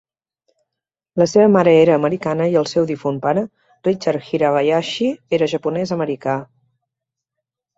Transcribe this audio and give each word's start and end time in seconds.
La 1.21 1.25
seva 1.33 1.49
mare 1.55 1.73
era 1.81 1.93
americana 1.99 2.47
i 2.55 2.57
el 2.61 2.67
seu 2.71 2.87
difunt 2.93 3.19
pare, 3.27 3.43
Richard 3.89 4.25
Hirabayashi, 4.31 5.11
era 5.39 5.51
japonès-americà. 5.53 6.39